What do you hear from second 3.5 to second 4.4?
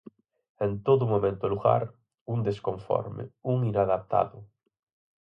un inadaptado.